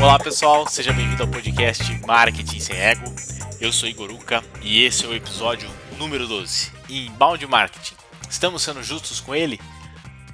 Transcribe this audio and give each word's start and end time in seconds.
Olá 0.00 0.16
pessoal, 0.16 0.64
seja 0.68 0.92
bem-vindo 0.92 1.24
ao 1.24 1.28
podcast 1.28 1.82
Marketing 2.06 2.60
Sem 2.60 2.76
Ego. 2.76 3.12
Eu 3.60 3.72
sou 3.72 3.88
Igor 3.88 4.12
Uca 4.12 4.44
e 4.62 4.84
esse 4.84 5.04
é 5.04 5.08
o 5.08 5.14
episódio 5.14 5.68
número 5.98 6.28
12, 6.28 6.70
Inbound 6.88 7.44
Marketing. 7.48 7.96
Estamos 8.30 8.62
sendo 8.62 8.80
justos 8.80 9.18
com 9.18 9.34
ele? 9.34 9.60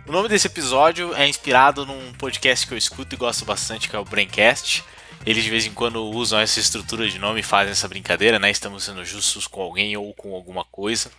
O 0.06 0.12
nome 0.12 0.28
desse 0.28 0.48
episódio 0.48 1.14
é 1.14 1.26
inspirado 1.26 1.86
num 1.86 2.12
podcast 2.12 2.66
que 2.66 2.74
eu 2.74 2.78
escuto 2.78 3.14
e 3.14 3.18
gosto 3.18 3.46
bastante, 3.46 3.88
que 3.88 3.96
é 3.96 3.98
o 3.98 4.04
Braincast. 4.04 4.84
Eles 5.24 5.42
de 5.42 5.48
vez 5.48 5.64
em 5.64 5.72
quando 5.72 6.04
usam 6.04 6.38
essa 6.38 6.60
estrutura 6.60 7.08
de 7.08 7.18
nome 7.18 7.40
e 7.40 7.42
fazem 7.42 7.72
essa 7.72 7.88
brincadeira, 7.88 8.38
né? 8.38 8.50
Estamos 8.50 8.84
sendo 8.84 9.02
justos 9.02 9.46
com 9.46 9.62
alguém 9.62 9.96
ou 9.96 10.12
com 10.12 10.34
alguma 10.34 10.64
coisa. 10.66 11.10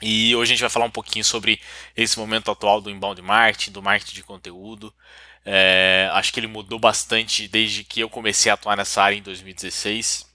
E 0.00 0.34
hoje 0.34 0.52
a 0.52 0.54
gente 0.54 0.60
vai 0.62 0.70
falar 0.70 0.86
um 0.86 0.90
pouquinho 0.90 1.24
sobre 1.24 1.60
esse 1.94 2.18
momento 2.18 2.50
atual 2.50 2.80
do 2.80 2.88
inbound 2.88 3.20
marketing, 3.20 3.72
do 3.72 3.82
marketing 3.82 4.14
de 4.14 4.22
conteúdo. 4.22 4.94
É, 5.50 6.10
acho 6.12 6.30
que 6.30 6.38
ele 6.38 6.46
mudou 6.46 6.78
bastante 6.78 7.48
desde 7.48 7.82
que 7.82 8.00
eu 8.00 8.10
comecei 8.10 8.50
a 8.50 8.54
atuar 8.54 8.76
nessa 8.76 9.02
área 9.02 9.16
em 9.16 9.22
2016. 9.22 10.26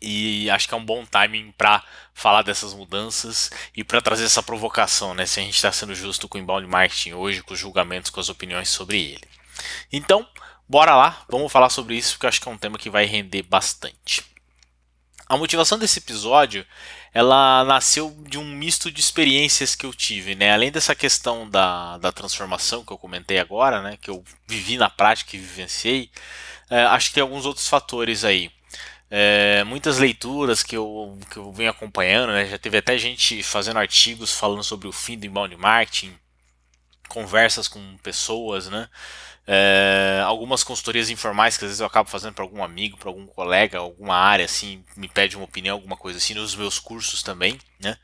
E 0.00 0.48
acho 0.48 0.68
que 0.68 0.74
é 0.74 0.76
um 0.76 0.84
bom 0.84 1.04
timing 1.04 1.52
para 1.58 1.82
falar 2.14 2.42
dessas 2.42 2.72
mudanças 2.72 3.50
e 3.76 3.82
para 3.82 4.00
trazer 4.00 4.24
essa 4.24 4.40
provocação, 4.40 5.12
né? 5.12 5.26
Se 5.26 5.40
a 5.40 5.42
gente 5.42 5.56
está 5.56 5.72
sendo 5.72 5.92
justo 5.92 6.28
com 6.28 6.38
o 6.38 6.40
inbound 6.40 6.68
marketing 6.68 7.14
hoje, 7.14 7.42
com 7.42 7.52
os 7.52 7.58
julgamentos, 7.58 8.12
com 8.12 8.20
as 8.20 8.28
opiniões 8.28 8.68
sobre 8.68 9.12
ele. 9.12 9.24
Então, 9.92 10.24
bora 10.68 10.94
lá, 10.94 11.24
vamos 11.28 11.50
falar 11.50 11.68
sobre 11.68 11.96
isso, 11.96 12.12
porque 12.12 12.28
acho 12.28 12.40
que 12.40 12.48
é 12.48 12.52
um 12.52 12.58
tema 12.58 12.78
que 12.78 12.88
vai 12.88 13.06
render 13.06 13.42
bastante. 13.42 14.24
A 15.26 15.36
motivação 15.36 15.80
desse 15.80 15.98
episódio, 15.98 16.64
ela 17.12 17.64
nasceu 17.64 18.14
de 18.28 18.38
um 18.38 18.44
misto 18.44 18.90
de 18.90 19.00
experiências 19.00 19.74
que 19.74 19.86
eu 19.86 19.94
tive, 19.94 20.34
né? 20.34 20.52
Além 20.52 20.70
dessa 20.70 20.94
questão 20.94 21.48
da, 21.48 21.98
da 21.98 22.12
transformação 22.12 22.84
que 22.84 22.92
eu 22.92 22.98
comentei 22.98 23.38
agora, 23.38 23.82
né? 23.82 23.98
Que 24.00 24.10
eu 24.10 24.22
vivi 24.46 24.76
na 24.76 24.90
prática 24.90 25.36
e 25.36 25.38
vivenciei, 25.38 26.10
é, 26.70 26.82
acho 26.84 27.08
que 27.08 27.14
tem 27.14 27.22
alguns 27.22 27.46
outros 27.46 27.68
fatores 27.68 28.24
aí. 28.24 28.50
É, 29.10 29.64
muitas 29.64 29.98
leituras 29.98 30.62
que 30.62 30.76
eu, 30.76 31.18
que 31.30 31.38
eu 31.38 31.50
venho 31.52 31.70
acompanhando, 31.70 32.30
né? 32.30 32.44
já 32.44 32.58
teve 32.58 32.76
até 32.76 32.98
gente 32.98 33.42
fazendo 33.42 33.78
artigos 33.78 34.34
falando 34.34 34.62
sobre 34.62 34.86
o 34.86 34.92
fim 34.92 35.18
do 35.18 35.24
inbound 35.24 35.56
marketing, 35.56 36.14
conversas 37.08 37.68
com 37.68 37.96
pessoas, 37.98 38.68
né? 38.68 38.88
É, 39.50 40.20
algumas 40.26 40.62
consultorias 40.62 41.08
informais 41.08 41.56
que 41.56 41.64
às 41.64 41.70
vezes 41.70 41.80
eu 41.80 41.86
acabo 41.86 42.10
fazendo 42.10 42.34
para 42.34 42.44
algum 42.44 42.62
amigo, 42.62 42.98
para 42.98 43.08
algum 43.08 43.26
colega, 43.26 43.78
alguma 43.78 44.14
área 44.14 44.44
assim, 44.44 44.84
me 44.94 45.08
pede 45.08 45.36
uma 45.36 45.46
opinião, 45.46 45.74
alguma 45.74 45.96
coisa 45.96 46.18
assim, 46.18 46.34
nos 46.34 46.54
meus 46.54 46.78
cursos 46.78 47.22
também, 47.22 47.58
né? 47.80 47.96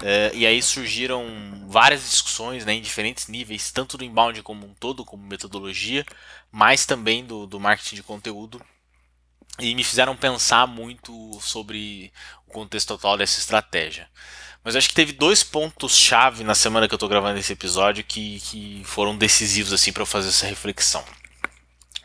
É, 0.00 0.30
e 0.32 0.46
aí 0.46 0.62
surgiram 0.62 1.24
várias 1.68 2.08
discussões 2.08 2.64
né, 2.64 2.74
em 2.74 2.80
diferentes 2.80 3.26
níveis, 3.26 3.72
tanto 3.72 3.98
do 3.98 4.04
inbound 4.04 4.40
como 4.44 4.66
um 4.66 4.74
todo, 4.74 5.04
como 5.04 5.26
metodologia, 5.26 6.06
mas 6.52 6.86
também 6.86 7.24
do, 7.24 7.44
do 7.44 7.58
marketing 7.58 7.96
de 7.96 8.02
conteúdo. 8.04 8.60
E 9.58 9.74
me 9.74 9.84
fizeram 9.84 10.16
pensar 10.16 10.66
muito 10.66 11.38
sobre 11.40 12.12
o 12.46 12.52
contexto 12.52 12.94
atual 12.94 13.16
dessa 13.16 13.38
estratégia. 13.38 14.08
Mas 14.64 14.74
acho 14.74 14.88
que 14.88 14.94
teve 14.94 15.12
dois 15.12 15.44
pontos-chave 15.44 16.42
na 16.42 16.54
semana 16.54 16.88
que 16.88 16.94
eu 16.94 16.98
tô 16.98 17.06
gravando 17.06 17.38
esse 17.38 17.52
episódio 17.52 18.02
que, 18.02 18.40
que 18.40 18.82
foram 18.84 19.16
decisivos 19.16 19.72
assim 19.72 19.92
para 19.92 20.02
eu 20.02 20.06
fazer 20.06 20.30
essa 20.30 20.46
reflexão. 20.46 21.04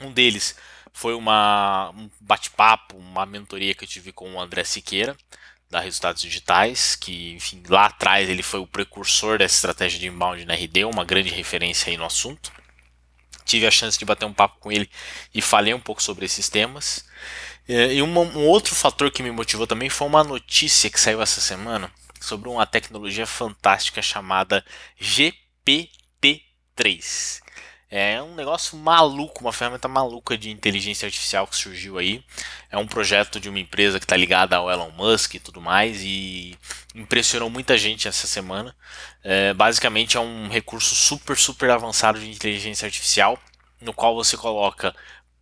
Um 0.02 0.12
deles 0.12 0.56
foi 0.92 1.14
uma, 1.14 1.90
um 1.92 2.10
bate-papo, 2.20 2.98
uma 2.98 3.26
mentoria 3.26 3.74
que 3.74 3.86
eu 3.86 3.88
tive 3.88 4.12
com 4.12 4.34
o 4.34 4.40
André 4.42 4.64
Siqueira, 4.66 5.16
da 5.70 5.80
Resultados 5.80 6.22
Digitais, 6.22 6.96
que 6.96 7.34
enfim, 7.34 7.64
lá 7.70 7.86
atrás 7.86 8.28
ele 8.28 8.44
foi 8.44 8.60
o 8.60 8.68
precursor 8.68 9.38
dessa 9.38 9.56
estratégia 9.56 10.00
de 10.00 10.08
inbound 10.08 10.44
na 10.46 10.56
RD, 10.56 10.84
uma 10.86 11.06
grande 11.06 11.30
referência 11.30 11.90
aí 11.90 11.98
no 11.98 12.06
assunto. 12.06 12.52
Tive 13.50 13.66
a 13.66 13.72
chance 13.72 13.98
de 13.98 14.06
bater 14.06 14.26
um 14.26 14.34
papo 14.34 14.60
com 14.60 14.72
ele 14.72 14.88
e 15.34 15.42
falei 15.42 15.74
um 15.74 15.80
pouco 15.80 16.04
sobre 16.04 16.26
esses 16.26 16.50
temas. 16.50 17.04
E 17.68 18.00
um, 18.04 18.20
um 18.20 18.46
outro 18.46 18.76
fator 18.76 19.10
que 19.10 19.24
me 19.24 19.32
motivou 19.32 19.66
também 19.66 19.90
foi 19.90 20.08
uma 20.08 20.24
notícia 20.24 20.88
que 20.88 21.00
saiu 21.00 21.20
essa 21.20 21.42
semana 21.42 21.92
sobre 22.22 22.48
uma 22.48 22.68
tecnologia 22.68 23.26
fantástica 23.26 24.04
chamada 24.04 24.64
GPT-3. 25.02 27.42
É 27.92 28.22
um 28.22 28.36
negócio 28.36 28.78
maluco, 28.78 29.42
uma 29.42 29.52
ferramenta 29.52 29.88
maluca 29.88 30.38
de 30.38 30.52
inteligência 30.52 31.08
artificial 31.08 31.48
que 31.48 31.56
surgiu 31.56 31.98
aí. 31.98 32.24
É 32.70 32.78
um 32.78 32.86
projeto 32.86 33.40
de 33.40 33.50
uma 33.50 33.60
empresa 33.60 34.00
que 34.00 34.06
está 34.06 34.16
ligada 34.16 34.56
ao 34.56 34.70
Elon 34.70 34.92
Musk 34.92 35.34
e 35.34 35.40
tudo 35.40 35.60
mais 35.60 36.02
e 36.04 36.56
impressionou 36.94 37.50
muita 37.50 37.78
gente 37.80 38.08
essa 38.08 38.28
semana. 38.28 38.76
É, 39.24 39.56
basicamente 39.56 40.18
é 40.18 40.20
um 40.20 40.50
recurso 40.50 40.94
super, 40.94 41.36
super 41.36 41.72
avançado 41.72 42.20
de 42.20 42.30
inteligência 42.30 42.86
artificial 42.86 43.40
no 43.82 43.94
qual 43.94 44.14
você 44.14 44.38
coloca 44.38 44.96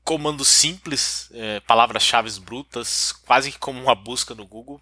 comandos 0.03 0.47
simples, 0.47 1.29
é, 1.33 1.59
palavras-chave 1.61 2.29
brutas, 2.39 3.11
quase 3.25 3.51
que 3.51 3.59
como 3.59 3.81
uma 3.81 3.93
busca 3.93 4.33
no 4.33 4.45
Google, 4.45 4.81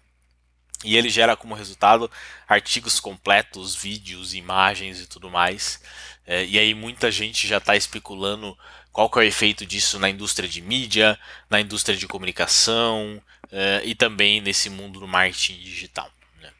e 0.84 0.96
ele 0.96 1.08
gera 1.08 1.36
como 1.36 1.54
resultado 1.54 2.08
artigos 2.46 3.00
completos, 3.00 3.74
vídeos, 3.74 4.34
imagens 4.34 5.00
e 5.00 5.06
tudo 5.06 5.28
mais. 5.28 5.80
É, 6.26 6.44
e 6.44 6.58
aí 6.58 6.74
muita 6.74 7.10
gente 7.10 7.46
já 7.46 7.58
está 7.58 7.76
especulando 7.76 8.58
qual 8.92 9.08
que 9.08 9.18
é 9.18 9.22
o 9.22 9.24
efeito 9.24 9.64
disso 9.64 9.98
na 9.98 10.10
indústria 10.10 10.48
de 10.48 10.60
mídia, 10.60 11.18
na 11.48 11.60
indústria 11.60 11.96
de 11.96 12.08
comunicação 12.08 13.22
é, 13.52 13.82
e 13.84 13.94
também 13.94 14.40
nesse 14.40 14.68
mundo 14.68 14.98
do 14.98 15.06
marketing 15.06 15.58
digital. 15.58 16.10
Né? 16.40 16.50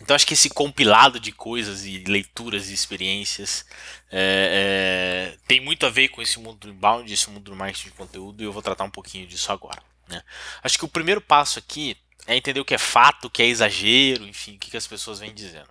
Então 0.00 0.16
acho 0.16 0.26
que 0.26 0.34
esse 0.34 0.48
compilado 0.48 1.20
de 1.20 1.30
coisas 1.30 1.84
e 1.84 1.98
leituras 1.98 2.68
e 2.68 2.74
experiências 2.74 3.64
é, 4.10 5.34
é, 5.34 5.38
tem 5.46 5.60
muito 5.60 5.86
a 5.86 5.90
ver 5.90 6.08
com 6.08 6.20
esse 6.20 6.38
mundo 6.40 6.58
do 6.58 6.70
inbound, 6.70 7.12
esse 7.12 7.30
mundo 7.30 7.50
do 7.50 7.56
marketing 7.56 7.90
de 7.90 7.94
conteúdo 7.94 8.42
e 8.42 8.46
eu 8.46 8.52
vou 8.52 8.62
tratar 8.62 8.84
um 8.84 8.90
pouquinho 8.90 9.26
disso 9.26 9.52
agora. 9.52 9.82
Né? 10.08 10.22
Acho 10.62 10.78
que 10.78 10.84
o 10.84 10.88
primeiro 10.88 11.20
passo 11.20 11.58
aqui 11.58 11.96
é 12.26 12.36
entender 12.36 12.60
o 12.60 12.64
que 12.64 12.74
é 12.74 12.78
fato, 12.78 13.26
o 13.26 13.30
que 13.30 13.42
é 13.42 13.46
exagero, 13.46 14.26
enfim, 14.26 14.56
o 14.56 14.58
que, 14.58 14.70
que 14.70 14.76
as 14.76 14.86
pessoas 14.86 15.20
vêm 15.20 15.32
dizendo. 15.32 15.68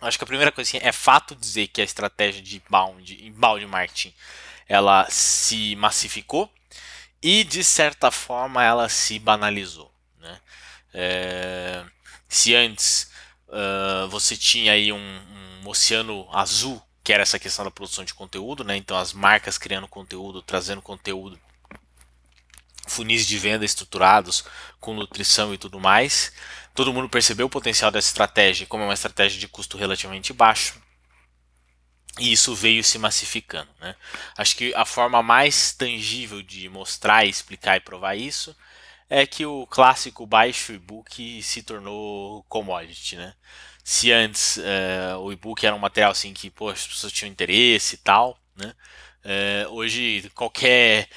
Acho 0.00 0.18
que 0.18 0.24
a 0.24 0.26
primeira 0.26 0.52
coisa 0.52 0.68
assim, 0.68 0.78
é 0.82 0.92
fato 0.92 1.34
dizer 1.34 1.68
que 1.68 1.80
a 1.80 1.84
estratégia 1.84 2.42
de 2.42 2.56
inbound, 2.56 3.26
inbound 3.26 3.66
marketing 3.66 4.14
ela 4.68 5.06
se 5.10 5.74
massificou 5.76 6.50
e 7.22 7.44
de 7.44 7.62
certa 7.62 8.10
forma 8.10 8.64
ela 8.64 8.88
se 8.88 9.18
banalizou. 9.18 9.92
Né? 10.18 10.40
É, 10.94 11.84
se 12.28 12.54
antes 12.54 13.10
uh, 13.48 14.08
você 14.08 14.36
tinha 14.36 14.72
aí 14.72 14.92
um, 14.92 15.20
um 15.62 15.68
oceano 15.68 16.28
azul 16.32 16.80
que 17.02 17.12
era 17.12 17.22
essa 17.22 17.38
questão 17.38 17.64
da 17.64 17.70
produção 17.70 18.04
de 18.04 18.14
conteúdo, 18.14 18.62
né? 18.62 18.76
Então 18.76 18.96
as 18.96 19.12
marcas 19.12 19.58
criando 19.58 19.88
conteúdo, 19.88 20.42
trazendo 20.42 20.82
conteúdo 20.82 21.40
funis 22.90 23.26
de 23.26 23.38
venda 23.38 23.64
estruturados 23.64 24.44
com 24.78 24.94
nutrição 24.94 25.54
e 25.54 25.58
tudo 25.58 25.80
mais. 25.80 26.32
Todo 26.74 26.92
mundo 26.92 27.08
percebeu 27.08 27.46
o 27.46 27.50
potencial 27.50 27.90
dessa 27.90 28.08
estratégia, 28.08 28.66
como 28.66 28.82
é 28.82 28.86
uma 28.86 28.94
estratégia 28.94 29.38
de 29.38 29.48
custo 29.48 29.78
relativamente 29.78 30.32
baixo. 30.32 30.80
E 32.18 32.32
isso 32.32 32.54
veio 32.54 32.82
se 32.82 32.98
massificando. 32.98 33.70
Né? 33.80 33.94
Acho 34.36 34.56
que 34.56 34.74
a 34.74 34.84
forma 34.84 35.22
mais 35.22 35.72
tangível 35.72 36.42
de 36.42 36.68
mostrar, 36.68 37.24
explicar 37.24 37.76
e 37.76 37.80
provar 37.80 38.16
isso 38.16 38.54
é 39.08 39.26
que 39.26 39.44
o 39.46 39.66
clássico 39.66 40.26
baixo 40.26 40.72
e-book 40.72 41.42
se 41.42 41.62
tornou 41.62 42.44
commodity. 42.44 43.16
Né? 43.16 43.34
Se 43.84 44.12
antes 44.12 44.58
é, 44.58 45.16
o 45.16 45.32
e-book 45.32 45.64
era 45.64 45.74
um 45.74 45.78
material 45.78 46.12
assim 46.12 46.32
que 46.32 46.50
pô, 46.50 46.68
as 46.68 46.86
pessoas 46.86 47.12
tinham 47.12 47.30
interesse 47.30 47.96
e 47.96 47.98
tal, 47.98 48.38
né? 48.56 48.74
É, 49.22 49.66
hoje 49.68 50.30
qualquer 50.34 51.08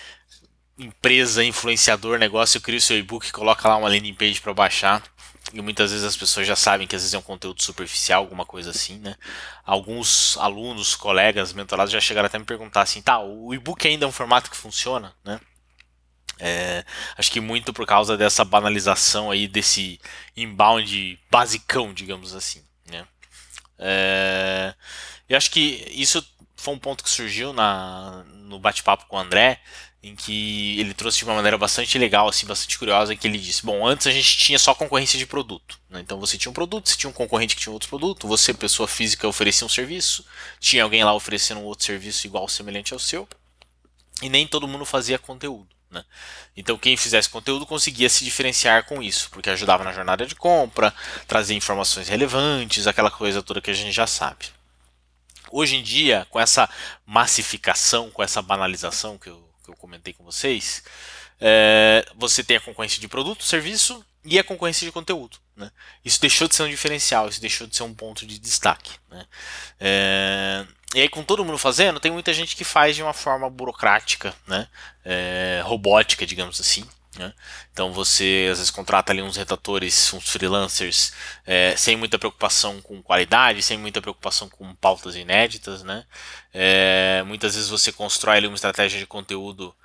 empresa, 0.78 1.44
influenciador, 1.44 2.18
negócio, 2.18 2.62
cria 2.62 2.78
o 2.78 2.82
seu 2.82 2.98
e-book, 2.98 3.32
coloca 3.32 3.68
lá 3.68 3.78
uma 3.78 3.90
landing 3.90 4.14
page 4.14 4.42
para 4.42 4.54
baixar. 4.54 5.04
E 5.54 5.62
muitas 5.62 5.92
vezes 5.92 6.06
as 6.06 6.16
pessoas 6.16 6.48
já 6.48 6.56
sabem 6.56 6.88
que 6.88 6.96
às 6.96 7.02
vezes 7.02 7.14
é 7.14 7.18
um 7.18 7.22
conteúdo 7.22 7.62
superficial, 7.62 8.22
alguma 8.22 8.46
coisa 8.46 8.72
assim, 8.72 8.98
né? 8.98 9.16
Alguns 9.66 10.38
alunos, 10.38 10.96
colegas, 10.96 11.54
mentorados 11.54 11.92
já 11.92 12.00
chegaram 12.00 12.28
até 12.28 12.40
me 12.40 12.46
perguntar 12.46 12.82
assim, 12.82 13.02
tá, 13.02 13.20
o 13.20 13.54
e-book 13.54 13.86
ainda 13.88 14.06
é 14.06 14.08
um 14.08 14.12
formato 14.12 14.50
que 14.50 14.58
funciona, 14.58 15.14
né? 15.24 15.40
É, 16.40 16.84
acho 17.18 17.32
que 17.32 17.40
muito 17.40 17.72
por 17.72 17.86
causa 17.86 18.18
dessa 18.18 18.44
banalização 18.44 19.30
aí 19.30 19.48
desse 19.48 20.00
inbound 20.36 21.20
basicão, 21.30 21.94
digamos 21.94 22.34
assim, 22.34 22.64
né? 22.90 23.06
É, 23.78 24.74
eu 25.30 25.38
acho 25.38 25.52
que 25.52 25.86
isso 25.92 26.26
foi 26.56 26.74
um 26.74 26.80
ponto 26.80 27.04
que 27.04 27.10
surgiu 27.10 27.54
na, 27.54 28.24
no 28.28 28.60
bate-papo 28.60 29.06
com 29.08 29.18
o 29.18 29.20
André, 29.20 29.60
em 30.04 30.18
que 30.18 30.78
ele 30.78 30.94
trouxe 30.94 31.20
de 31.20 31.24
uma 31.24 31.34
maneira 31.34 31.58
bastante 31.58 31.98
legal, 31.98 32.28
assim, 32.28 32.46
bastante 32.46 32.78
curiosa, 32.78 33.16
que 33.16 33.26
ele 33.26 33.38
disse: 33.38 33.66
Bom, 33.66 33.88
antes 33.88 34.06
a 34.06 34.12
gente 34.12 34.38
tinha 34.38 34.60
só 34.60 34.76
concorrência 34.76 35.18
de 35.18 35.26
produto. 35.26 35.80
Né? 35.90 36.02
Então 36.02 36.20
você 36.20 36.38
tinha 36.38 36.50
um 36.52 36.54
produto, 36.54 36.90
você 36.90 36.98
tinha 36.98 37.10
um 37.10 37.14
concorrente 37.14 37.56
que 37.56 37.62
tinha 37.62 37.72
outro 37.72 37.88
produto, 37.88 38.28
você, 38.28 38.54
pessoa 38.54 38.86
física, 38.86 39.26
oferecia 39.26 39.66
um 39.66 39.70
serviço, 39.70 40.26
tinha 40.60 40.84
alguém 40.84 41.06
lá 41.06 41.14
oferecendo 41.14 41.62
um 41.62 41.64
outro 41.64 41.86
serviço 41.86 42.28
igual, 42.28 42.50
semelhante 42.50 42.94
ao 42.94 43.00
seu, 43.00 43.26
e 44.22 44.28
nem 44.28 44.46
todo 44.46 44.68
mundo 44.68 44.84
fazia 44.84 45.18
conteúdo. 45.18 45.70
Né? 45.90 46.04
Então 46.58 46.78
quem 46.78 46.98
fizesse 46.98 47.30
conteúdo 47.30 47.66
conseguia 47.66 48.10
se 48.10 48.26
diferenciar 48.26 48.84
com 48.84 49.02
isso, 49.02 49.30
porque 49.30 49.50
ajudava 49.50 49.86
na 49.86 49.94
jornada 49.94 50.26
de 50.26 50.36
compra, 50.36 50.94
trazia 51.28 51.56
informações 51.56 52.10
relevantes, 52.10 52.88
aquela 52.88 53.10
coisa 53.10 53.42
toda 53.42 53.62
que 53.62 53.72
a 53.72 53.74
gente 53.74 53.94
já 53.94 54.06
sabe. 54.06 54.48
Hoje 55.50 55.78
em 55.78 55.84
dia, 55.84 56.28
com 56.30 56.40
essa 56.40 56.70
massificação, 57.06 58.10
com 58.10 58.24
essa 58.24 58.42
banalização 58.42 59.18
que 59.18 59.30
eu 59.30 59.43
que 59.64 59.70
eu 59.70 59.76
comentei 59.76 60.14
com 60.14 60.24
vocês, 60.24 60.84
é, 61.40 62.06
você 62.16 62.44
tem 62.44 62.58
a 62.58 62.62
concorrência 62.62 63.00
de 63.00 63.08
produto, 63.08 63.44
serviço 63.44 64.06
e 64.24 64.38
a 64.38 64.44
concorrência 64.44 64.86
de 64.86 64.92
conteúdo. 64.92 65.38
Né? 65.56 65.72
Isso 66.04 66.20
deixou 66.20 66.48
de 66.48 66.56
ser 66.56 66.64
um 66.64 66.70
diferencial, 66.70 67.28
isso 67.28 67.42
deixou 67.42 67.68
de 67.68 67.76
ser 67.76 67.84
um 67.84 67.94
ponto 67.94 68.26
de 68.26 68.40
destaque. 68.40 68.92
Né? 69.10 69.26
É, 69.80 70.66
e 70.94 71.02
aí, 71.02 71.10
com 71.10 71.24
todo 71.24 71.44
mundo 71.44 71.58
fazendo, 71.58 72.00
tem 72.00 72.12
muita 72.12 72.32
gente 72.34 72.56
que 72.56 72.64
faz 72.64 72.96
de 72.96 73.02
uma 73.02 73.14
forma 73.14 73.50
burocrática, 73.50 74.34
né? 74.48 74.68
É, 75.04 75.62
robótica, 75.66 76.24
digamos 76.24 76.60
assim. 76.60 76.88
Né? 77.18 77.34
Então 77.72 77.94
você 77.94 78.50
às 78.52 78.58
vezes 78.58 78.72
contrata 78.72 79.12
ali 79.12 79.22
uns 79.22 79.38
redatores, 79.38 80.12
uns 80.14 80.30
freelancers, 80.30 81.14
é, 81.46 81.76
sem 81.76 81.96
muita 81.96 82.18
preocupação 82.18 82.82
com 82.82 83.02
qualidade, 83.04 83.62
sem 83.62 83.78
muita 83.78 84.02
preocupação 84.02 84.50
com 84.50 84.74
pautas 84.76 85.16
inéditas. 85.16 85.84
Né? 85.84 86.06
É, 86.54 87.24
muitas 87.26 87.56
vezes 87.56 87.70
você 87.70 87.92
constrói 87.92 88.38
ali 88.38 88.48
uma 88.48 88.56
estratégia 88.56 89.00
de 89.00 89.06
conteúdo 89.06 89.76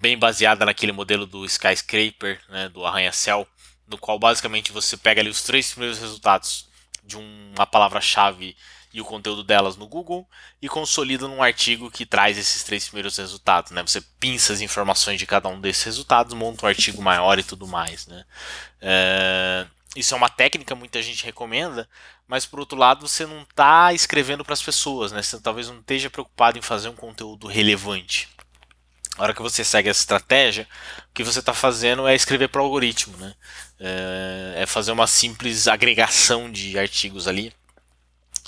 bem 0.00 0.16
baseada 0.16 0.64
naquele 0.64 0.92
modelo 0.92 1.26
do 1.26 1.44
skyscraper, 1.44 2.40
né, 2.48 2.68
do 2.68 2.86
arranha-céu, 2.86 3.46
no 3.86 3.98
qual 3.98 4.18
basicamente 4.18 4.70
você 4.70 4.96
pega 4.96 5.20
ali 5.20 5.28
os 5.28 5.42
três 5.42 5.70
primeiros 5.70 5.98
resultados 5.98 6.68
de 7.04 7.16
uma 7.16 7.66
palavra-chave 7.66 8.56
e 8.92 9.00
o 9.00 9.04
conteúdo 9.04 9.44
delas 9.44 9.76
no 9.76 9.86
Google 9.86 10.26
e 10.60 10.68
consolida 10.68 11.28
num 11.28 11.42
artigo 11.42 11.90
que 11.90 12.06
traz 12.06 12.38
esses 12.38 12.62
três 12.62 12.86
primeiros 12.86 13.16
resultados. 13.16 13.70
Né? 13.72 13.82
Você 13.82 14.00
pinça 14.18 14.52
as 14.52 14.60
informações 14.60 15.18
de 15.18 15.26
cada 15.26 15.48
um 15.48 15.60
desses 15.60 15.84
resultados, 15.84 16.34
monta 16.34 16.64
um 16.64 16.68
artigo 16.68 17.02
maior 17.02 17.38
e 17.38 17.42
tudo 17.42 17.66
mais. 17.66 18.06
Né? 18.06 18.24
É, 18.80 19.66
isso 19.94 20.14
é 20.14 20.16
uma 20.16 20.28
técnica 20.28 20.74
muita 20.74 21.02
gente 21.02 21.24
recomenda, 21.24 21.88
mas 22.26 22.46
por 22.46 22.60
outro 22.60 22.78
lado 22.78 23.06
você 23.06 23.26
não 23.26 23.42
está 23.42 23.92
escrevendo 23.92 24.44
para 24.44 24.54
as 24.54 24.62
pessoas, 24.62 25.12
né? 25.12 25.22
você 25.22 25.38
talvez 25.40 25.68
não 25.68 25.80
esteja 25.80 26.08
preocupado 26.08 26.58
em 26.58 26.62
fazer 26.62 26.88
um 26.88 26.96
conteúdo 26.96 27.46
relevante. 27.46 28.28
A 29.18 29.24
hora 29.24 29.34
que 29.34 29.42
você 29.42 29.64
segue 29.64 29.88
essa 29.88 30.00
estratégia, 30.00 30.66
o 31.10 31.12
que 31.12 31.24
você 31.24 31.40
está 31.40 31.52
fazendo 31.52 32.06
é 32.06 32.14
escrever 32.14 32.48
para 32.48 32.60
o 32.60 32.64
algoritmo, 32.64 33.16
né? 33.16 33.34
É, 33.80 34.62
é 34.62 34.66
fazer 34.66 34.92
uma 34.92 35.08
simples 35.08 35.66
agregação 35.66 36.48
de 36.48 36.78
artigos 36.78 37.26
ali 37.26 37.52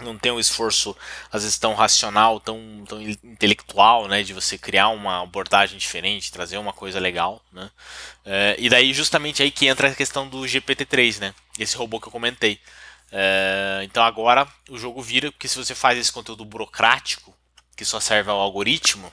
não 0.02 0.19
tem 0.19 0.32
um 0.32 0.41
esforço, 0.41 0.97
às 1.32 1.43
vezes, 1.43 1.58
tão 1.58 1.75
racional, 1.75 2.41
tão, 2.41 2.85
tão 2.87 3.00
intelectual, 3.02 4.08
né, 4.08 4.23
de 4.23 4.32
você 4.32 4.58
criar 4.58 4.88
uma 4.88 5.23
abordagem 5.23 5.79
diferente, 5.79 6.32
trazer 6.32 6.58
uma 6.58 6.73
coisa 6.73 6.99
legal, 6.99 7.43
né, 7.52 7.70
é, 8.25 8.56
e 8.58 8.69
daí 8.69 8.93
justamente 8.93 9.43
aí 9.43 9.50
que 9.50 9.67
entra 9.67 9.88
a 9.88 9.94
questão 9.94 10.29
do 10.29 10.41
GPT-3, 10.41 11.20
né, 11.20 11.35
esse 11.58 11.76
robô 11.76 12.00
que 12.00 12.08
eu 12.08 12.12
comentei. 12.12 12.61
É, 13.12 13.81
então 13.85 14.05
agora 14.05 14.47
o 14.69 14.79
jogo 14.79 15.02
vira, 15.02 15.32
porque 15.32 15.49
se 15.49 15.56
você 15.56 15.75
faz 15.75 15.99
esse 15.99 16.12
conteúdo 16.12 16.44
burocrático, 16.44 17.35
que 17.76 17.85
só 17.85 17.99
serve 17.99 18.31
ao 18.31 18.38
algoritmo, 18.38 19.11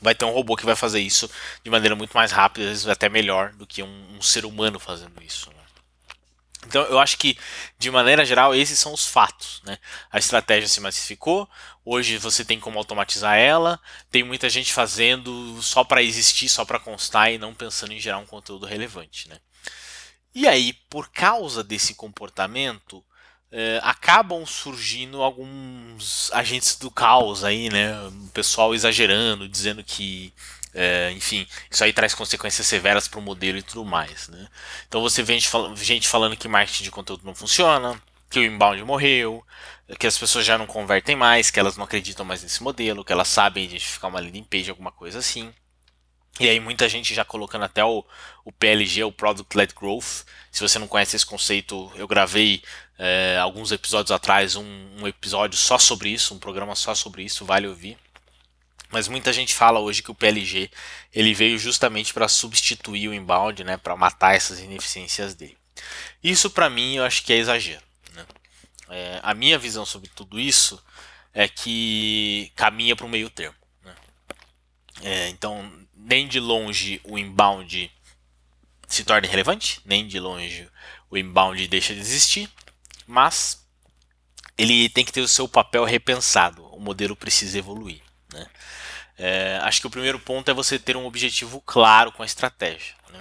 vai 0.00 0.14
ter 0.14 0.24
um 0.24 0.32
robô 0.32 0.56
que 0.56 0.66
vai 0.66 0.76
fazer 0.76 1.00
isso 1.00 1.30
de 1.62 1.70
maneira 1.70 1.94
muito 1.94 2.12
mais 2.14 2.32
rápida, 2.32 2.64
às 2.64 2.70
vezes 2.70 2.88
até 2.88 3.08
melhor 3.08 3.52
do 3.52 3.66
que 3.66 3.82
um, 3.82 4.16
um 4.16 4.22
ser 4.22 4.44
humano 4.44 4.78
fazendo 4.78 5.22
isso. 5.22 5.50
Então 6.66 6.82
eu 6.84 6.98
acho 6.98 7.16
que, 7.16 7.38
de 7.78 7.90
maneira 7.90 8.24
geral, 8.24 8.54
esses 8.54 8.78
são 8.78 8.92
os 8.92 9.06
fatos. 9.06 9.62
Né? 9.64 9.78
A 10.10 10.18
estratégia 10.18 10.68
se 10.68 10.80
massificou, 10.80 11.48
hoje 11.84 12.18
você 12.18 12.44
tem 12.44 12.60
como 12.60 12.78
automatizar 12.78 13.36
ela, 13.36 13.80
tem 14.10 14.22
muita 14.22 14.48
gente 14.48 14.72
fazendo 14.72 15.60
só 15.62 15.84
para 15.84 16.02
existir, 16.02 16.48
só 16.48 16.64
para 16.64 16.78
constar 16.78 17.32
e 17.32 17.38
não 17.38 17.54
pensando 17.54 17.92
em 17.92 18.00
gerar 18.00 18.18
um 18.18 18.26
conteúdo 18.26 18.66
relevante. 18.66 19.28
Né? 19.28 19.38
E 20.34 20.46
aí, 20.46 20.72
por 20.90 21.10
causa 21.10 21.64
desse 21.64 21.94
comportamento, 21.94 23.02
eh, 23.50 23.80
acabam 23.82 24.44
surgindo 24.44 25.22
alguns 25.22 26.30
agentes 26.32 26.76
do 26.76 26.90
caos 26.90 27.44
aí, 27.44 27.70
né? 27.70 27.98
O 28.08 28.28
pessoal 28.34 28.74
exagerando, 28.74 29.48
dizendo 29.48 29.82
que 29.82 30.32
é, 30.78 31.10
enfim, 31.12 31.46
isso 31.70 31.82
aí 31.82 31.90
traz 31.90 32.12
consequências 32.12 32.66
severas 32.66 33.08
para 33.08 33.18
o 33.18 33.22
modelo 33.22 33.56
e 33.56 33.62
tudo 33.62 33.82
mais. 33.82 34.28
Né? 34.28 34.46
Então 34.86 35.00
você 35.00 35.22
vê 35.22 35.38
gente 35.38 36.06
falando 36.06 36.36
que 36.36 36.46
marketing 36.46 36.84
de 36.84 36.90
conteúdo 36.90 37.24
não 37.24 37.34
funciona, 37.34 38.00
que 38.28 38.38
o 38.40 38.44
inbound 38.44 38.82
morreu, 38.84 39.42
que 39.98 40.06
as 40.06 40.18
pessoas 40.18 40.44
já 40.44 40.58
não 40.58 40.66
convertem 40.66 41.16
mais, 41.16 41.50
que 41.50 41.58
elas 41.58 41.78
não 41.78 41.84
acreditam 41.84 42.26
mais 42.26 42.42
nesse 42.42 42.62
modelo, 42.62 43.02
que 43.02 43.12
elas 43.12 43.28
sabem 43.28 43.64
identificar 43.64 44.08
uma 44.08 44.20
landing 44.20 44.44
page, 44.44 44.68
alguma 44.68 44.92
coisa 44.92 45.18
assim. 45.18 45.50
E 46.38 46.46
aí 46.46 46.60
muita 46.60 46.86
gente 46.90 47.14
já 47.14 47.24
colocando 47.24 47.64
até 47.64 47.82
o, 47.82 48.04
o 48.44 48.52
PLG, 48.52 49.02
o 49.04 49.12
Product 49.12 49.56
Led 49.56 49.74
Growth. 49.74 50.26
Se 50.52 50.60
você 50.60 50.78
não 50.78 50.86
conhece 50.86 51.16
esse 51.16 51.24
conceito, 51.24 51.90
eu 51.94 52.06
gravei 52.06 52.62
é, 52.98 53.38
alguns 53.40 53.72
episódios 53.72 54.10
atrás 54.10 54.56
um, 54.56 54.88
um 55.00 55.08
episódio 55.08 55.58
só 55.58 55.78
sobre 55.78 56.10
isso, 56.10 56.34
um 56.34 56.38
programa 56.38 56.74
só 56.74 56.94
sobre 56.94 57.22
isso, 57.22 57.46
vale 57.46 57.66
ouvir. 57.66 57.96
Mas 58.90 59.08
muita 59.08 59.32
gente 59.32 59.54
fala 59.54 59.80
hoje 59.80 60.02
que 60.02 60.10
o 60.10 60.14
PLG 60.14 60.70
ele 61.12 61.34
veio 61.34 61.58
justamente 61.58 62.12
para 62.14 62.28
substituir 62.28 63.08
o 63.08 63.14
inbound, 63.14 63.64
né, 63.64 63.76
para 63.76 63.96
matar 63.96 64.34
essas 64.34 64.60
ineficiências 64.60 65.34
dele. 65.34 65.56
Isso 66.22 66.48
para 66.50 66.70
mim 66.70 66.96
eu 66.96 67.04
acho 67.04 67.22
que 67.22 67.32
é 67.32 67.36
exagero. 67.36 67.82
Né? 68.12 68.26
É, 68.90 69.20
a 69.22 69.34
minha 69.34 69.58
visão 69.58 69.84
sobre 69.84 70.08
tudo 70.08 70.38
isso 70.38 70.82
é 71.34 71.48
que 71.48 72.52
caminha 72.54 72.94
para 72.94 73.06
o 73.06 73.08
meio 73.08 73.28
termo. 73.28 73.56
Né? 73.84 73.94
É, 75.02 75.28
então 75.28 75.70
nem 75.94 76.28
de 76.28 76.38
longe 76.38 77.00
o 77.04 77.18
inbound 77.18 77.90
se 78.86 79.04
torna 79.04 79.26
irrelevante, 79.26 79.80
nem 79.84 80.06
de 80.06 80.20
longe 80.20 80.68
o 81.10 81.18
inbound 81.18 81.66
deixa 81.68 81.92
de 81.92 82.00
existir, 82.00 82.48
mas 83.06 83.66
ele 84.56 84.88
tem 84.88 85.04
que 85.04 85.12
ter 85.12 85.20
o 85.20 85.28
seu 85.28 85.48
papel 85.48 85.84
repensado. 85.84 86.64
O 86.66 86.80
modelo 86.80 87.16
precisa 87.16 87.58
evoluir. 87.58 88.00
Né? 88.32 88.46
É, 89.18 89.58
acho 89.62 89.80
que 89.80 89.86
o 89.86 89.90
primeiro 89.90 90.18
ponto 90.18 90.50
é 90.50 90.54
você 90.54 90.78
ter 90.78 90.96
um 90.96 91.06
objetivo 91.06 91.60
claro 91.64 92.12
com 92.12 92.22
a 92.22 92.26
estratégia. 92.26 92.94
Né? 93.12 93.18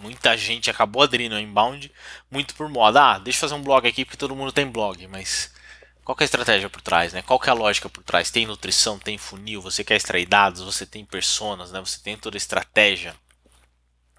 Muita 0.00 0.36
gente 0.36 0.70
acabou 0.70 1.02
aderindo 1.02 1.34
ao 1.34 1.40
inbound 1.40 1.92
muito 2.30 2.54
por 2.54 2.68
moda. 2.68 3.02
Ah, 3.02 3.18
deixa 3.18 3.38
eu 3.38 3.40
fazer 3.40 3.54
um 3.54 3.62
blog 3.62 3.86
aqui 3.86 4.04
porque 4.04 4.16
todo 4.16 4.34
mundo 4.34 4.52
tem 4.52 4.66
blog, 4.66 5.06
mas 5.06 5.52
qual 6.04 6.16
é 6.18 6.22
a 6.22 6.24
estratégia 6.24 6.70
por 6.70 6.80
trás? 6.80 7.12
Né? 7.12 7.22
Qual 7.22 7.40
é 7.44 7.50
a 7.50 7.54
lógica 7.54 7.88
por 7.88 8.02
trás? 8.02 8.30
Tem 8.30 8.46
nutrição, 8.46 8.98
tem 8.98 9.18
funil, 9.18 9.60
você 9.60 9.84
quer 9.84 9.96
extrair 9.96 10.26
dados, 10.26 10.62
você 10.62 10.86
tem 10.86 11.04
personas, 11.04 11.70
né? 11.70 11.80
você 11.80 12.00
tem 12.00 12.16
toda 12.16 12.36
a 12.36 12.38
estratégia 12.38 13.14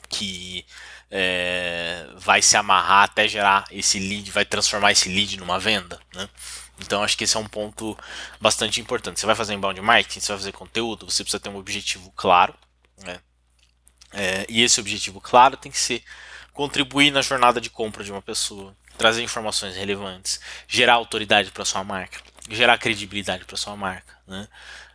que 0.08 0.66
é, 1.10 2.08
vai 2.16 2.42
se 2.42 2.56
amarrar 2.56 3.04
até 3.04 3.28
gerar 3.28 3.66
esse 3.72 4.00
lead, 4.00 4.30
vai 4.32 4.46
transformar 4.46 4.92
esse 4.92 5.10
lead 5.10 5.38
numa 5.38 5.60
venda. 5.60 6.00
Né? 6.14 6.30
Então 6.82 7.04
acho 7.04 7.18
que 7.18 7.24
esse 7.24 7.36
é 7.36 7.40
um 7.40 7.48
ponto 7.48 7.98
bastante 8.40 8.80
importante. 8.80 9.20
Você 9.20 9.26
vai 9.26 9.36
fazer 9.36 9.54
inbound 9.54 9.80
marketing, 9.82 10.20
você 10.20 10.32
vai 10.32 10.38
fazer 10.38 10.52
conteúdo, 10.52 11.10
você 11.10 11.24
precisa 11.24 11.40
ter 11.40 11.50
um 11.50 11.58
objetivo 11.58 12.12
claro. 12.16 12.54
Né? 13.04 13.20
É, 14.12 14.46
e 14.50 14.62
esse 14.62 14.80
objetivo 14.80 15.22
claro 15.22 15.58
tem 15.58 15.72
que 15.72 15.80
ser 15.80 16.04
contribuir 16.54 17.12
na 17.12 17.22
jornada 17.22 17.62
de 17.62 17.70
compra 17.70 18.04
de 18.04 18.12
uma 18.12 18.22
pessoa, 18.22 18.76
trazer 18.98 19.24
informações 19.24 19.76
relevantes, 19.76 20.40
gerar 20.68 20.96
autoridade 20.96 21.52
para 21.52 21.64
sua 21.64 21.84
marca, 21.84 22.20
gerar 22.50 22.78
credibilidade 22.78 23.46
para 23.46 23.56
sua 23.56 23.76
marca, 23.76 24.18
né? 24.28 24.48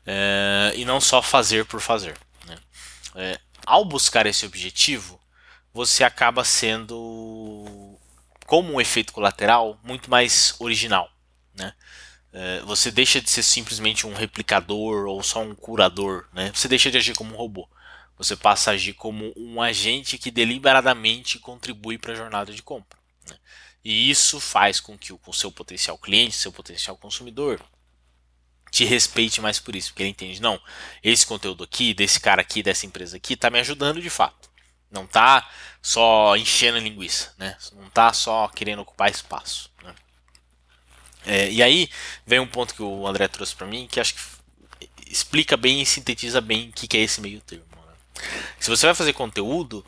É, 0.06 0.72
e 0.76 0.84
não 0.84 1.00
só 1.00 1.22
fazer 1.22 1.64
por 1.64 1.80
fazer. 1.80 2.14
Né? 2.46 2.58
É, 3.14 3.40
ao 3.64 3.84
buscar 3.84 4.26
esse 4.26 4.44
objetivo, 4.44 5.18
você 5.72 6.04
acaba 6.04 6.44
sendo, 6.44 7.98
como 8.46 8.74
um 8.74 8.80
efeito 8.80 9.12
colateral, 9.12 9.78
muito 9.82 10.10
mais 10.10 10.54
original. 10.58 11.10
Né? 11.54 11.72
É, 12.32 12.60
você 12.60 12.90
deixa 12.90 13.20
de 13.20 13.30
ser 13.30 13.42
simplesmente 13.42 14.06
um 14.06 14.14
replicador 14.14 15.06
ou 15.06 15.22
só 15.22 15.40
um 15.42 15.54
curador. 15.54 16.26
Né? 16.32 16.50
Você 16.54 16.68
deixa 16.68 16.90
de 16.90 16.98
agir 16.98 17.14
como 17.14 17.34
um 17.34 17.38
robô. 17.38 17.68
Você 18.16 18.36
passa 18.36 18.70
a 18.70 18.74
agir 18.74 18.94
como 18.94 19.32
um 19.36 19.60
agente 19.60 20.18
que 20.18 20.30
deliberadamente 20.30 21.38
contribui 21.38 21.98
para 21.98 22.12
a 22.12 22.16
jornada 22.16 22.52
de 22.52 22.62
compra. 22.62 22.98
Né? 23.28 23.36
E 23.84 24.10
isso 24.10 24.40
faz 24.40 24.80
com 24.80 24.96
que 24.96 25.12
o 25.12 25.32
seu 25.32 25.50
potencial 25.50 25.98
cliente, 25.98 26.36
seu 26.36 26.52
potencial 26.52 26.96
consumidor, 26.96 27.60
te 28.70 28.84
respeite 28.84 29.40
mais 29.40 29.60
por 29.60 29.76
isso, 29.76 29.90
porque 29.90 30.02
ele 30.02 30.10
entende, 30.10 30.42
não, 30.42 30.60
esse 31.00 31.24
conteúdo 31.24 31.62
aqui, 31.62 31.94
desse 31.94 32.18
cara 32.18 32.42
aqui, 32.42 32.60
dessa 32.60 32.84
empresa 32.84 33.16
aqui, 33.16 33.34
está 33.34 33.48
me 33.48 33.60
ajudando 33.60 34.02
de 34.02 34.10
fato. 34.10 34.50
Não 34.90 35.04
está 35.04 35.48
só 35.80 36.36
enchendo 36.36 36.78
a 36.78 36.80
linguiça, 36.80 37.32
né? 37.38 37.56
Não 37.72 37.86
está 37.86 38.12
só 38.12 38.48
querendo 38.48 38.82
ocupar 38.82 39.10
espaço. 39.10 39.70
É, 41.26 41.50
e 41.50 41.62
aí 41.62 41.88
vem 42.26 42.40
um 42.40 42.46
ponto 42.46 42.74
que 42.74 42.82
o 42.82 43.06
André 43.06 43.28
trouxe 43.28 43.54
para 43.54 43.66
mim 43.66 43.86
que 43.90 44.00
acho 44.00 44.14
que 44.14 44.20
explica 45.10 45.56
bem 45.56 45.80
e 45.80 45.86
sintetiza 45.86 46.40
bem 46.40 46.68
o 46.68 46.72
que, 46.72 46.86
que 46.86 46.96
é 46.96 47.00
esse 47.00 47.20
meio 47.20 47.40
termo. 47.40 47.64
Né? 47.86 47.92
Se 48.58 48.68
você 48.68 48.86
vai 48.86 48.94
fazer 48.94 49.12
conteúdo, 49.12 49.84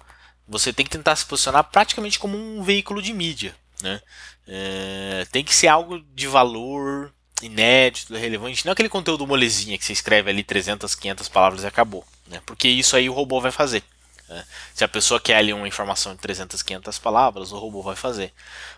você 0.46 0.72
tem 0.72 0.84
que 0.84 0.92
tentar 0.92 1.16
se 1.16 1.26
posicionar 1.26 1.64
praticamente 1.64 2.18
como 2.18 2.36
um 2.38 2.62
veículo 2.62 3.02
de 3.02 3.12
mídia. 3.12 3.54
Né? 3.82 4.00
É, 4.46 5.26
tem 5.30 5.44
que 5.44 5.54
ser 5.54 5.68
algo 5.68 6.00
de 6.14 6.26
valor 6.26 7.12
inédito, 7.42 8.14
relevante, 8.14 8.64
não 8.64 8.72
aquele 8.72 8.88
conteúdo 8.88 9.26
molezinha 9.26 9.76
que 9.76 9.84
você 9.84 9.92
escreve 9.92 10.30
ali 10.30 10.42
300, 10.42 10.94
500 10.94 11.28
palavras 11.28 11.64
e 11.64 11.66
acabou. 11.66 12.06
Né? 12.28 12.40
Porque 12.46 12.68
isso 12.68 12.96
aí 12.96 13.10
o 13.10 13.12
robô 13.12 13.40
vai 13.40 13.50
fazer. 13.50 13.82
Né? 14.28 14.44
Se 14.74 14.84
a 14.84 14.88
pessoa 14.88 15.20
quer 15.20 15.36
ali 15.36 15.52
uma 15.52 15.68
informação 15.68 16.14
de 16.14 16.20
300, 16.20 16.62
500 16.62 16.98
palavras, 16.98 17.52
o 17.52 17.58
robô 17.58 17.82
vai 17.82 17.96
fazer. 17.96 18.32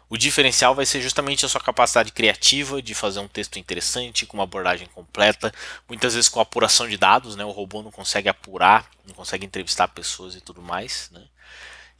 O 0.09 0.17
diferencial 0.17 0.75
vai 0.75 0.87
ser 0.87 1.00
justamente 1.00 1.45
a 1.45 1.49
sua 1.49 1.61
capacidade 1.61 2.12
criativa 2.12 2.81
de 2.81 2.95
fazer 2.95 3.21
um 3.21 3.28
texto 3.28 3.59
interessante, 3.59 4.26
com 4.26 4.37
uma 4.37 4.45
abordagem 4.45 4.87
completa, 4.95 5.52
muitas 5.88 6.14
vezes 6.14 6.28
com 6.28 6.40
apuração 6.40 6.88
de 6.88 6.97
dados, 6.97 7.37
né? 7.37 7.45
o 7.45 7.50
robô 7.50 7.83
não 7.83 7.90
consegue 7.90 8.28
apurar, 8.28 8.88
não 9.07 9.14
consegue 9.14 9.45
entrevistar 9.45 9.88
pessoas 9.88 10.35
e 10.35 10.40
tudo 10.40 10.62
mais. 10.62 11.11
Né? 11.12 11.23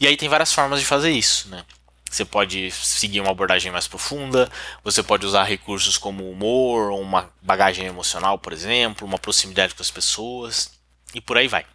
E 0.01 0.07
aí 0.07 0.17
tem 0.17 0.29
várias 0.29 0.53
formas 0.53 0.81
de 0.81 0.87
fazer 0.87 1.11
isso. 1.11 1.49
Né? 1.49 1.65
Você 2.11 2.25
pode 2.25 2.71
seguir 2.71 3.21
uma 3.21 3.31
abordagem 3.31 3.71
mais 3.71 3.87
profunda, 3.87 4.51
você 4.83 5.03
pode 5.03 5.27
usar 5.27 5.45
recursos 5.45 5.99
como 5.99 6.31
humor, 6.31 6.91
ou 6.91 7.03
uma 7.03 7.31
bagagem 7.43 7.87
emocional, 7.87 8.39
por 8.39 8.53
exemplo, 8.53 9.07
uma 9.07 9.19
proximidade 9.19 9.75
com 9.75 9.83
as 9.83 9.91
pessoas, 9.91 10.71
e 11.15 11.21
por 11.21 11.37
aí 11.37 11.49
vai. 11.49 11.67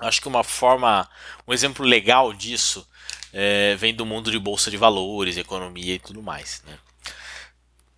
Acho 0.00 0.20
que 0.20 0.28
uma 0.28 0.42
forma, 0.42 1.08
um 1.46 1.52
exemplo 1.52 1.84
legal 1.84 2.32
disso 2.32 2.86
é, 3.32 3.76
vem 3.76 3.94
do 3.94 4.06
mundo 4.06 4.30
de 4.30 4.38
bolsa 4.38 4.70
de 4.70 4.76
valores, 4.76 5.36
economia 5.36 5.94
e 5.94 5.98
tudo 5.98 6.22
mais. 6.22 6.62
Né? 6.66 6.78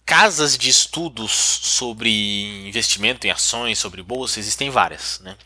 Casas 0.05 0.59
de 0.59 0.69
estudos 0.69 1.31
sobre 1.31 2.67
investimento 2.67 3.27
em 3.27 3.31
ações, 3.31 3.79
sobre 3.79 4.03
bolsa, 4.03 4.41
existem 4.41 4.69
várias. 4.69 5.21
Né? 5.21 5.37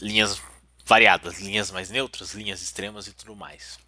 Linhas 0.00 0.40
variadas, 0.84 1.38
linhas 1.40 1.70
mais 1.70 1.90
neutras, 1.90 2.32
linhas 2.32 2.62
extremas 2.62 3.06
e 3.06 3.12
tudo 3.12 3.36
mais 3.36 3.78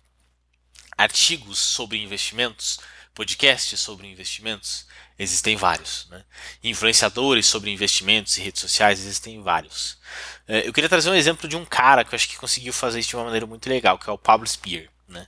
artigos 0.97 1.59
sobre 1.59 2.03
investimentos, 2.03 2.81
podcasts 3.15 3.81
sobre 3.81 4.07
investimentos, 4.07 4.87
existem 5.19 5.57
vários. 5.57 6.07
Né? 6.11 6.23
Influenciadores 6.63 7.47
sobre 7.47 7.71
investimentos 7.71 8.37
e 8.37 8.43
redes 8.43 8.61
sociais, 8.61 9.01
existem 9.01 9.43
vários. 9.43 9.99
É, 10.47 10.67
eu 10.67 10.73
queria 10.73 10.89
trazer 10.89 11.11
um 11.11 11.15
exemplo 11.15 11.49
de 11.49 11.57
um 11.57 11.65
cara 11.65 12.05
que 12.05 12.15
eu 12.15 12.17
acho 12.17 12.29
que 12.29 12.37
conseguiu 12.37 12.73
fazer 12.73 13.01
isso 13.01 13.11
de 13.11 13.17
uma 13.17 13.25
maneira 13.25 13.47
muito 13.47 13.69
legal, 13.69 13.99
que 13.99 14.09
é 14.09 14.13
o 14.13 14.19
Pablo 14.19 14.47
Spear. 14.47 14.89
Né? 15.09 15.27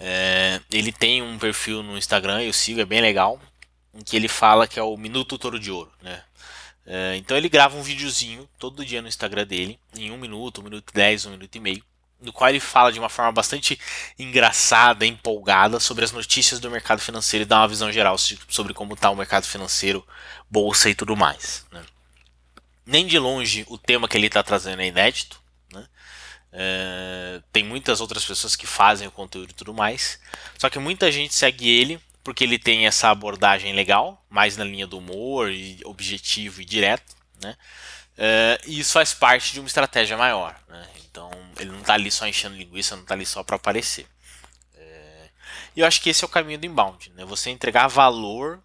É, 0.00 0.60
ele 0.70 0.92
tem 0.92 1.22
um 1.22 1.38
perfil 1.38 1.82
no 1.82 1.96
Instagram, 1.96 2.42
eu 2.42 2.52
sigo, 2.52 2.80
é 2.80 2.84
bem 2.84 3.00
legal, 3.00 3.40
em 3.94 4.02
que 4.02 4.16
ele 4.16 4.28
fala 4.28 4.66
que 4.66 4.78
é 4.78 4.82
o 4.82 4.96
Minuto 4.96 5.38
Toro 5.38 5.58
de 5.58 5.70
Ouro. 5.70 5.92
Né? 6.02 6.22
É, 6.84 7.16
então 7.16 7.36
ele 7.36 7.48
grava 7.48 7.76
um 7.76 7.82
videozinho 7.82 8.48
todo 8.58 8.84
dia 8.84 9.02
no 9.02 9.08
Instagram 9.08 9.46
dele, 9.46 9.78
em 9.96 10.10
um 10.10 10.18
minuto, 10.18 10.60
um 10.60 10.64
minuto 10.64 10.90
e 10.90 10.94
dez, 10.94 11.26
um 11.26 11.30
minuto 11.30 11.54
e 11.54 11.60
meio, 11.60 11.84
no 12.20 12.32
qual 12.32 12.50
ele 12.50 12.60
fala 12.60 12.92
de 12.92 12.98
uma 12.98 13.08
forma 13.08 13.30
bastante 13.30 13.78
engraçada, 14.18 15.06
empolgada 15.06 15.78
sobre 15.78 16.04
as 16.04 16.12
notícias 16.12 16.58
do 16.58 16.70
mercado 16.70 17.00
financeiro 17.00 17.42
e 17.42 17.46
dá 17.46 17.60
uma 17.60 17.68
visão 17.68 17.92
geral 17.92 18.16
sobre 18.18 18.74
como 18.74 18.94
está 18.94 19.08
o 19.10 19.16
mercado 19.16 19.44
financeiro, 19.44 20.06
bolsa 20.50 20.90
e 20.90 20.94
tudo 20.94 21.16
mais. 21.16 21.64
Né? 21.70 21.82
Nem 22.84 23.06
de 23.06 23.18
longe 23.18 23.64
o 23.68 23.78
tema 23.78 24.08
que 24.08 24.16
ele 24.16 24.26
está 24.26 24.42
trazendo 24.42 24.82
é 24.82 24.86
inédito. 24.86 25.40
Né? 25.72 25.86
É, 26.52 27.40
tem 27.52 27.62
muitas 27.62 28.00
outras 28.00 28.24
pessoas 28.24 28.56
que 28.56 28.66
fazem 28.66 29.06
o 29.06 29.12
conteúdo 29.12 29.50
e 29.50 29.54
tudo 29.54 29.72
mais. 29.72 30.18
Só 30.56 30.68
que 30.68 30.78
muita 30.78 31.12
gente 31.12 31.34
segue 31.34 31.68
ele 31.68 32.00
porque 32.24 32.44
ele 32.44 32.58
tem 32.58 32.86
essa 32.86 33.08
abordagem 33.08 33.72
legal, 33.72 34.22
mais 34.28 34.56
na 34.56 34.64
linha 34.64 34.86
do 34.86 34.98
humor, 34.98 35.50
e 35.50 35.78
objetivo 35.84 36.60
e 36.60 36.64
direto. 36.64 37.16
Né? 37.40 37.56
Uh, 38.18 38.70
e 38.70 38.80
isso 38.80 38.92
faz 38.92 39.14
parte 39.14 39.54
de 39.54 39.60
uma 39.60 39.66
estratégia 39.66 40.16
maior. 40.16 40.54
Né? 40.68 40.86
Então 41.18 41.30
ele 41.58 41.72
não 41.72 41.80
está 41.80 41.94
ali 41.94 42.10
só 42.10 42.26
enchendo 42.28 42.56
linguiça, 42.56 42.94
não 42.94 43.02
está 43.02 43.14
ali 43.14 43.26
só 43.26 43.42
para 43.42 43.56
aparecer. 43.56 44.06
Uh, 44.74 45.30
e 45.74 45.80
eu 45.80 45.86
acho 45.86 46.00
que 46.00 46.08
esse 46.08 46.24
é 46.24 46.26
o 46.26 46.30
caminho 46.30 46.58
do 46.58 46.66
inbound. 46.66 47.10
Né? 47.16 47.24
Você 47.24 47.50
entregar 47.50 47.88
valor 47.88 48.62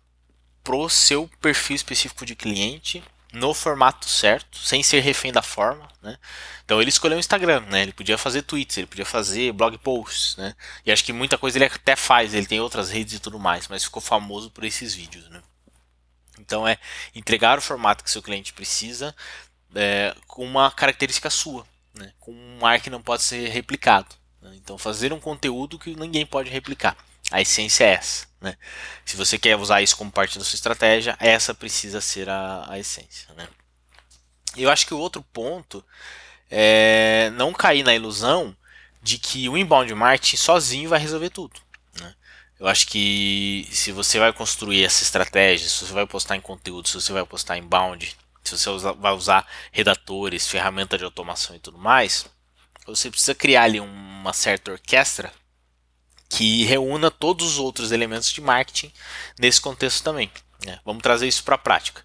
pro 0.64 0.88
seu 0.88 1.28
perfil 1.42 1.76
específico 1.76 2.26
de 2.26 2.36
cliente 2.36 3.04
no 3.34 3.52
formato 3.52 4.08
certo, 4.08 4.60
sem 4.60 4.84
ser 4.84 5.00
refém 5.00 5.32
da 5.32 5.42
forma. 5.42 5.88
Né? 6.04 6.16
Então 6.64 6.80
ele 6.80 6.90
escolheu 6.90 7.18
o 7.18 7.20
Instagram, 7.20 7.62
né? 7.62 7.82
ele 7.82 7.92
podia 7.92 8.20
fazer 8.20 8.44
tweets, 8.44 8.78
ele 8.78 8.86
podia 8.86 9.06
fazer 9.06 9.52
blog 9.52 9.76
posts. 9.80 10.38
Né? 10.38 10.56
E 10.86 10.92
acho 10.92 11.04
que 11.04 11.12
muita 11.12 11.40
coisa 11.40 11.58
ele 11.58 11.66
até 11.66 11.96
faz, 11.96 12.36
ele 12.36 12.46
tem 12.46 12.60
outras 12.60 12.92
redes 12.92 13.16
e 13.16 13.20
tudo 13.20 13.40
mais, 13.40 13.68
mas 13.68 13.84
ficou 13.84 14.02
famoso 14.02 14.52
por 14.52 14.64
esses 14.64 14.94
vídeos. 14.94 15.28
Né? 15.30 15.42
Então 16.40 16.68
é 16.68 16.78
entregar 17.16 17.58
o 17.58 17.62
formato 17.62 18.04
que 18.04 18.12
seu 18.12 18.22
cliente 18.22 18.54
precisa 18.54 19.16
é, 19.74 20.16
com 20.28 20.46
uma 20.46 20.70
característica 20.70 21.32
sua, 21.32 21.66
né? 21.94 22.12
com 22.20 22.32
um 22.32 22.66
ar 22.66 22.80
que 22.82 22.90
não 22.90 23.02
pode 23.02 23.24
ser 23.24 23.50
replicado. 23.50 24.16
Né? 24.42 24.54
Então 24.56 24.78
fazer 24.78 25.14
um 25.14 25.20
conteúdo 25.20 25.80
que 25.80 25.96
ninguém 25.96 26.26
pode 26.26 26.50
replicar. 26.50 26.98
A 27.32 27.42
essência 27.42 27.86
é 27.86 27.94
essa. 27.94 28.28
Né? 28.42 28.58
Se 29.06 29.16
você 29.16 29.38
quer 29.38 29.56
usar 29.58 29.82
isso 29.82 29.96
como 29.98 30.12
parte 30.12 30.38
da 30.38 30.46
sua 30.46 30.56
estratégia, 30.56 31.16
essa 31.20 31.54
precisa 31.54 32.02
ser 32.02 32.30
a, 32.30 32.66
a 32.68 32.80
essência. 32.80 33.34
Né? 33.36 33.48
Eu 34.58 34.70
acho 34.70 34.86
que 34.86 34.94
o 34.94 35.00
outro 35.00 35.24
ponto 35.34 35.84
é 36.50 37.32
não 37.36 37.54
cair 37.54 37.84
na 37.84 37.96
ilusão 37.96 38.56
de 39.02 39.18
que 39.18 39.50
o 39.50 39.58
inbound 39.58 39.94
marketing 39.94 40.38
sozinho 40.38 40.90
vai 40.90 41.00
resolver 41.00 41.30
tudo. 41.30 41.62
Eu 42.64 42.70
acho 42.70 42.88
que 42.88 43.68
se 43.72 43.92
você 43.92 44.18
vai 44.18 44.32
construir 44.32 44.86
essa 44.86 45.04
estratégia, 45.04 45.68
se 45.68 45.86
você 45.86 45.92
vai 45.92 46.08
postar 46.08 46.38
em 46.38 46.40
conteúdo, 46.40 46.88
se 46.88 46.94
você 46.94 47.12
vai 47.12 47.26
postar 47.26 47.58
em 47.58 47.62
bound, 47.62 48.16
se 48.44 48.58
você 48.58 48.94
vai 48.94 49.14
usar 49.14 49.48
redatores, 49.72 50.48
ferramenta 50.48 50.98
de 50.98 51.04
automação 51.04 51.56
e 51.56 51.60
tudo 51.60 51.78
mais, 51.78 52.26
você 52.86 53.10
precisa 53.10 53.34
criar 53.34 53.64
ali 53.64 53.80
uma 53.80 54.34
certa 54.34 54.72
orquestra 54.72 55.32
que 56.30 56.64
reúna 56.66 57.12
todos 57.12 57.54
os 57.54 57.60
outros 57.60 57.92
elementos 57.92 58.32
de 58.32 58.42
marketing 58.42 58.92
nesse 59.40 59.62
contexto 59.62 60.04
também. 60.04 60.32
Né? 60.66 60.80
Vamos 60.84 61.04
trazer 61.04 61.28
isso 61.28 61.44
para 61.44 61.56
a 61.56 61.60
prática. 61.60 62.04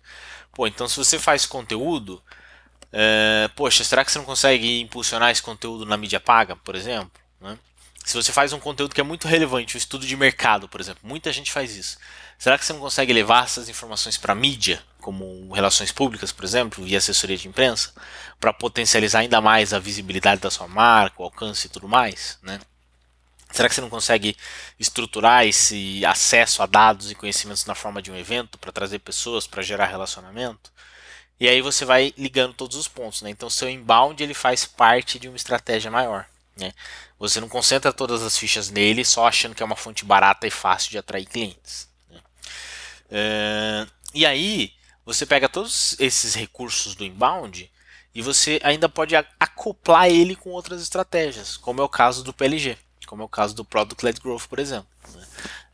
Pô, 0.53 0.67
então 0.67 0.89
se 0.89 0.97
você 0.97 1.19
faz 1.19 1.47
conteúdo, 1.47 2.23
é, 2.93 3.49
poxa, 3.57 3.85
será 3.85 4.05
que 4.05 4.13
você 4.13 4.19
não 4.19 4.25
consegue 4.25 4.81
impulsionar 4.81 5.31
esse 5.31 5.43
conteúdo 5.43 5.87
na 5.87 5.97
mídia 5.97 6.21
paga, 6.21 6.57
por 6.57 6.75
exemplo? 6.75 7.11
Né? 7.41 7.59
Se 8.05 8.15
você 8.15 8.33
faz 8.33 8.53
um 8.53 8.61
conteúdo 8.61 8.95
que 8.95 9.01
é 9.01 9.05
muito 9.05 9.29
relevante, 9.29 9.77
um 9.77 9.79
estudo 9.79 10.07
de 10.07 10.17
mercado, 10.17 10.69
por 10.69 10.81
exemplo, 10.81 11.01
muita 11.07 11.33
gente 11.33 11.53
faz 11.53 11.77
isso. 11.77 11.99
Será 12.39 12.59
que 12.59 12.65
você 12.65 12.73
não 12.73 12.81
consegue 12.81 13.13
levar 13.13 13.45
essas 13.45 13.69
informações 13.69 14.17
para 14.17 14.33
a 14.33 14.37
mídia, 14.37 14.83
como 15.01 15.53
relações 15.53 15.93
públicas, 15.93 16.33
por 16.33 16.45
exemplo, 16.45 16.85
via 16.85 16.99
assessoria 16.99 17.37
de 17.37 17.49
imprensa, 17.49 17.93
para 18.41 18.53
potencializar 18.53 19.21
ainda 19.21 19.41
mais 19.41 19.73
a 19.73 19.79
visibilidade 19.79 20.41
da 20.41 20.51
sua 20.51 20.69
marca, 20.69 21.21
o 21.21 21.25
alcance 21.25 21.67
e 21.67 21.71
tudo 21.71 21.89
mais, 21.89 22.39
né? 22.43 22.61
Será 23.51 23.69
que 23.69 23.75
você 23.75 23.81
não 23.81 23.89
consegue 23.89 24.37
estruturar 24.79 25.47
esse 25.47 26.05
acesso 26.05 26.63
a 26.63 26.67
dados 26.67 27.11
e 27.11 27.15
conhecimentos 27.15 27.65
na 27.65 27.75
forma 27.75 28.03
de 28.03 28.11
um 28.11 28.17
evento 28.17 28.59
para 28.59 28.71
trazer 28.71 28.99
pessoas, 28.99 29.47
para 29.47 29.63
gerar 29.63 29.87
relacionamento? 29.87 30.71
E 31.41 31.49
aí 31.49 31.63
você 31.63 31.85
vai 31.85 32.13
ligando 32.19 32.53
todos 32.53 32.77
os 32.77 32.89
pontos, 32.89 33.23
né? 33.23 33.31
Então 33.31 33.49
seu 33.49 33.71
inbound 33.71 34.23
ele 34.23 34.35
faz 34.35 34.67
parte 34.67 35.19
de 35.19 35.29
uma 35.29 35.37
estratégia 35.37 35.91
maior. 35.91 36.27
Né? 36.57 36.75
Você 37.19 37.41
não 37.41 37.49
concentra 37.49 37.93
todas 37.93 38.23
as 38.23 38.37
fichas 38.37 38.69
nele 38.69 39.05
só 39.05 39.27
achando 39.27 39.55
que 39.55 39.63
é 39.63 39.67
uma 39.67 39.77
fonte 39.77 40.05
barata 40.05 40.47
e 40.47 40.51
fácil 40.51 40.91
de 40.91 40.99
atrair 40.99 41.25
clientes. 41.25 41.89
Né? 42.11 42.21
Uh, 43.11 43.91
e 44.13 44.27
aí 44.27 44.73
você 45.09 45.25
pega 45.25 45.49
todos 45.49 45.97
esses 45.99 46.35
recursos 46.35 46.95
do 46.95 47.03
inbound 47.03 47.73
e 48.15 48.21
você 48.21 48.61
ainda 48.63 48.91
pode 48.91 49.17
acoplar 49.17 50.07
ele 50.07 50.37
com 50.37 50.51
outras 50.51 50.83
estratégias, 50.83 51.57
como 51.57 51.81
é 51.81 51.85
o 51.85 51.89
caso 51.89 52.23
do 52.23 52.31
PLG, 52.31 52.77
como 53.07 53.23
é 53.23 53.25
o 53.25 53.29
caso 53.29 53.55
do 53.55 53.65
Product 53.65 54.05
Led 54.05 54.21
Growth, 54.21 54.47
por 54.47 54.59
exemplo. 54.59 54.87
Né? 55.15 55.27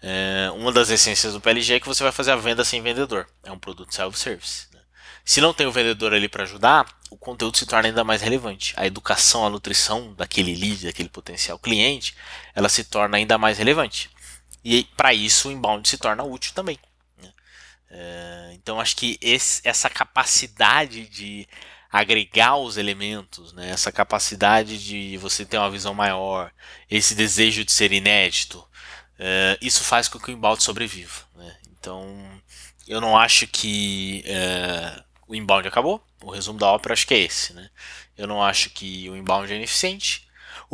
É, 0.03 0.51
uma 0.53 0.71
das 0.71 0.89
essências 0.89 1.33
do 1.33 1.41
PLG 1.41 1.75
é 1.75 1.81
que 1.81 1.89
você 1.89 2.05
vai 2.05 2.13
fazer 2.13 2.31
a 2.31 2.37
venda 2.37 2.65
sem 2.65 2.81
vendedor, 2.81 3.27
é 3.43 3.51
um 3.51 3.59
produto 3.59 3.93
self-service. 3.93 4.69
Se 5.25 5.41
não 5.41 5.53
tem 5.53 5.67
o 5.67 5.73
vendedor 5.73 6.15
ali 6.15 6.29
para 6.29 6.45
ajudar, 6.45 6.87
o 7.11 7.17
conteúdo 7.17 7.57
se 7.57 7.67
torna 7.67 7.89
ainda 7.89 8.05
mais 8.05 8.23
relevante. 8.23 8.73
A 8.77 8.87
educação, 8.87 9.45
a 9.45 9.51
nutrição 9.51 10.15
daquele 10.15 10.55
lead, 10.55 10.87
daquele 10.87 11.09
potencial 11.09 11.59
cliente, 11.59 12.15
ela 12.55 12.69
se 12.69 12.85
torna 12.85 13.17
ainda 13.17 13.37
mais 13.37 13.59
relevante. 13.59 14.11
E 14.63 14.85
para 14.97 15.13
isso 15.13 15.49
o 15.49 15.53
inbound 15.53 15.89
se 15.89 15.99
torna 15.99 16.23
útil 16.23 16.53
também. 16.55 16.79
É, 17.91 18.51
então 18.55 18.81
acho 18.81 18.97
que 18.97 19.19
esse, 19.21 19.61
essa 19.65 19.89
capacidade 19.89 21.07
de 21.09 21.47
agregar 21.91 22.57
os 22.57 22.77
elementos, 22.77 23.53
né? 23.53 23.71
essa 23.71 23.93
capacidade 23.93 24.83
de 24.83 25.17
você 25.19 25.45
ter 25.45 25.59
uma 25.59 25.71
visão 25.71 25.95
maior, 25.95 26.51
esse 26.91 27.15
desejo 27.15 27.65
de 27.65 27.73
ser 27.73 27.93
inédito, 27.93 28.67
é, 29.19 29.57
isso 29.61 29.85
faz 29.85 30.09
com 30.09 30.19
que 30.19 30.31
o 30.31 30.35
inbound 30.35 30.63
sobreviva. 30.63 31.23
Né? 31.37 31.57
Então 31.71 32.43
eu 32.87 33.01
não 33.01 33.17
acho 33.17 33.47
que 33.47 34.23
é, 34.27 35.03
o 35.27 35.35
inbound 35.35 35.67
acabou. 35.67 36.05
O 36.23 36.31
resumo 36.31 36.59
da 36.59 36.71
ópera 36.71 36.95
acho 36.95 37.07
que 37.07 37.15
é 37.15 37.19
esse, 37.19 37.53
né? 37.53 37.71
Eu 38.17 38.27
não 38.27 38.43
acho 38.43 38.71
que 38.71 39.09
o 39.11 39.17
inbound 39.17 39.53
é 39.53 39.57
ineficiente. 39.57 40.24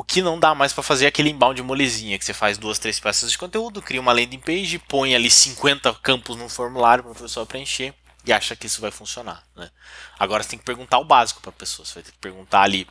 O 0.01 0.03
que 0.03 0.23
não 0.23 0.41
dá 0.41 0.55
mais 0.55 0.73
para 0.73 0.83
fazer 0.83 1.05
é 1.05 1.09
aquele 1.09 1.29
inbound 1.29 1.63
molezinha, 1.63 2.19
que 2.19 2.25
você 2.25 2.33
faz 2.33 2.57
duas, 2.57 2.79
três 2.79 2.99
peças 2.99 3.31
de 3.31 3.37
conteúdo, 3.37 3.83
cria 3.83 4.01
uma 4.01 4.15
landing 4.15 4.39
page, 4.39 4.79
põe 4.79 5.15
ali 5.15 5.31
50 5.31 5.93
campos 5.97 6.39
no 6.39 6.49
formulário 6.49 7.05
para 7.05 7.13
a 7.13 7.17
pessoa 7.17 7.45
preencher 7.45 7.93
e 8.25 8.33
acha 8.33 8.57
que 8.57 8.67
isso 8.67 8.81
vai 8.81 8.91
funcionar. 8.91 9.45
Né? 9.55 9.71
Agora 10.19 10.43
você 10.43 10.49
tem 10.49 10.59
que 10.59 10.65
perguntar 10.65 10.99
o 11.01 11.05
básico 11.05 11.43
para 11.43 11.51
a 11.51 11.53
pessoa. 11.53 11.85
Você 11.85 11.97
vai 11.97 12.03
ter 12.03 12.13
que 12.13 12.19
perguntar 12.19 12.63
ali 12.63 12.89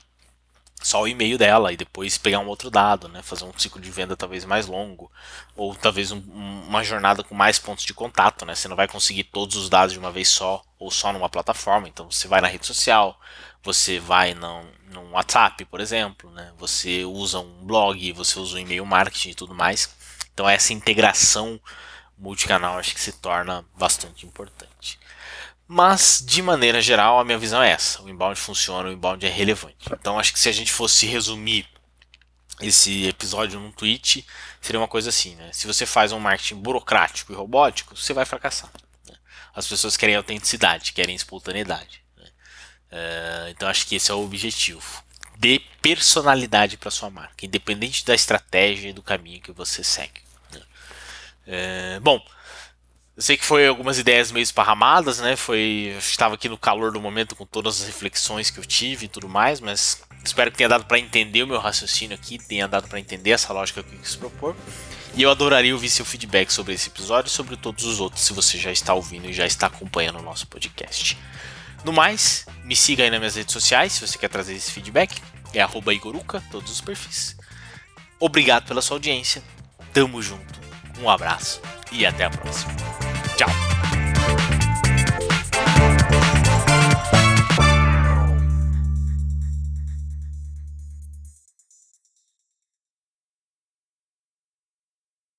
só 0.81 1.01
o 1.01 1.07
e-mail 1.07 1.38
dela 1.38 1.74
e 1.74 1.77
depois 1.77 2.17
pegar 2.17 2.39
um 2.39 2.48
outro 2.48 2.69
dado, 2.69 3.09
né? 3.09 3.21
Fazer 3.21 3.43
um 3.43 3.57
ciclo 3.57 3.81
de 3.81 3.91
venda 3.91 4.15
talvez 4.15 4.45
mais 4.45 4.65
longo 4.65 5.12
ou 5.55 5.75
talvez 5.75 6.12
um, 6.12 6.19
uma 6.67 6.83
jornada 6.83 7.24
com 7.24 7.36
mais 7.36 7.59
pontos 7.59 7.83
de 7.86 7.93
contato, 7.93 8.45
né? 8.45 8.55
Você 8.55 8.67
não 8.67 8.75
vai 8.75 8.88
conseguir 8.88 9.25
todos 9.25 9.57
os 9.57 9.69
dados 9.69 9.93
de 9.93 10.00
uma 10.00 10.12
vez 10.12 10.29
só 10.29 10.63
ou 10.77 10.89
só 10.89 11.12
numa 11.12 11.29
plataforma. 11.29 11.88
Então 11.88 12.09
você 12.09 12.27
vai 12.27 12.39
na 12.39 12.48
rede 12.48 12.65
social, 12.65 13.19
você 13.62 14.00
vai 14.00 14.33
no, 14.33 14.63
no 14.91 15.12
WhatsApp, 15.12 15.65
por 15.65 15.81
exemplo, 15.81 16.31
né? 16.31 16.51
Você 16.57 17.03
usa 17.03 17.39
um 17.39 17.65
blog, 17.65 18.13
você 18.13 18.39
usa 18.39 18.55
um 18.55 18.59
e-mail 18.59 18.86
marketing 18.86 19.31
e 19.31 19.36
tudo 19.36 19.53
mais. 19.53 19.93
Então 20.33 20.48
essa 20.48 20.71
integração 20.71 21.59
multicanal 22.17 22.77
acho 22.77 22.93
que 22.93 23.01
se 23.01 23.13
torna 23.13 23.65
bastante 23.77 24.25
importante. 24.25 25.00
Mas, 25.72 26.24
de 26.26 26.42
maneira 26.42 26.82
geral, 26.82 27.20
a 27.20 27.24
minha 27.24 27.38
visão 27.38 27.62
é 27.62 27.70
essa: 27.70 28.02
o 28.02 28.10
inbound 28.10 28.40
funciona, 28.40 28.90
o 28.90 28.92
inbound 28.92 29.24
é 29.24 29.30
relevante. 29.30 29.88
Então, 29.92 30.18
acho 30.18 30.34
que 30.34 30.40
se 30.40 30.50
a 30.50 30.52
gente 30.52 30.74
fosse 30.74 31.06
resumir 31.06 31.68
esse 32.60 33.06
episódio 33.06 33.60
num 33.60 33.72
tweet, 33.72 34.26
seria 34.60 34.80
uma 34.80 34.88
coisa 34.88 35.10
assim: 35.10 35.36
né? 35.36 35.52
se 35.54 35.68
você 35.68 35.86
faz 35.86 36.12
um 36.12 36.18
marketing 36.18 36.56
burocrático 36.56 37.32
e 37.32 37.36
robótico, 37.36 37.96
você 37.96 38.14
vai 38.14 38.26
fracassar. 38.26 38.72
Né? 39.08 39.14
As 39.54 39.68
pessoas 39.68 39.96
querem 39.96 40.16
autenticidade, 40.16 40.92
querem 40.92 41.14
espontaneidade. 41.14 42.02
Né? 42.18 42.26
Uh, 42.92 43.50
então, 43.50 43.70
acho 43.70 43.86
que 43.86 43.94
esse 43.94 44.10
é 44.10 44.14
o 44.16 44.26
objetivo. 44.26 45.04
Dê 45.38 45.62
personalidade 45.84 46.78
para 46.78 46.90
sua 46.90 47.12
marca, 47.12 47.46
independente 47.46 48.04
da 48.04 48.16
estratégia 48.16 48.90
e 48.90 48.94
do 48.94 49.04
caminho 49.04 49.40
que 49.40 49.52
você 49.52 49.84
segue. 49.84 50.22
Né? 50.52 50.62
Uh, 51.98 52.02
bom. 52.02 52.20
Eu 53.20 53.24
sei 53.24 53.36
que 53.36 53.44
foi 53.44 53.68
algumas 53.68 54.00
ideias 54.00 54.32
meio 54.32 54.44
esparramadas, 54.44 55.20
né? 55.20 55.36
Foi, 55.36 55.94
estava 56.00 56.36
aqui 56.36 56.48
no 56.48 56.58
calor 56.58 56.94
do 56.94 57.02
momento 57.02 57.36
com 57.36 57.46
todas 57.46 57.82
as 57.82 57.88
reflexões 57.88 58.50
que 58.50 58.58
eu 58.58 58.64
tive 58.64 59.08
e 59.08 59.10
tudo 59.10 59.28
mais, 59.28 59.60
mas 59.60 60.02
espero 60.24 60.50
que 60.50 60.56
tenha 60.56 60.70
dado 60.70 60.86
para 60.86 60.98
entender 60.98 61.44
o 61.44 61.48
meu 61.48 61.60
raciocínio 61.60 62.16
aqui, 62.16 62.38
tenha 62.38 62.66
dado 62.66 62.88
para 62.88 62.98
entender 62.98 63.32
essa 63.32 63.52
lógica 63.52 63.84
que 63.84 63.94
eu 63.94 64.00
quis 64.00 64.16
propor. 64.16 64.56
E 65.16 65.22
eu 65.22 65.30
adoraria 65.30 65.74
ouvir 65.74 65.90
seu 65.90 66.06
feedback 66.06 66.50
sobre 66.50 66.74
esse 66.74 66.88
episódio 66.88 67.28
e 67.28 67.34
sobre 67.34 67.58
todos 67.58 67.84
os 67.84 68.00
outros, 68.00 68.24
se 68.24 68.32
você 68.32 68.58
já 68.58 68.72
está 68.72 68.94
ouvindo 68.94 69.30
e 69.30 69.34
já 69.34 69.46
está 69.46 69.68
acompanhando 69.68 70.20
o 70.20 70.24
nosso 70.24 70.48
podcast. 70.48 71.18
No 71.84 71.92
mais, 71.92 72.46
me 72.64 72.74
siga 72.74 73.04
aí 73.04 73.10
nas 73.10 73.20
minhas 73.20 73.36
redes 73.36 73.52
sociais 73.52 73.92
se 73.92 74.08
você 74.08 74.18
quer 74.18 74.30
trazer 74.30 74.54
esse 74.54 74.72
feedback. 74.72 75.22
É 75.54 75.60
arroba 75.60 75.94
Igoruka, 75.94 76.42
todos 76.50 76.72
os 76.72 76.80
perfis. 76.80 77.36
Obrigado 78.18 78.66
pela 78.66 78.82
sua 78.82 78.96
audiência. 78.96 79.44
Tamo 79.92 80.22
junto. 80.22 80.58
Um 81.02 81.10
abraço 81.10 81.62
e 81.92 82.06
até 82.06 82.24
a 82.24 82.30
próxima. 82.30 83.09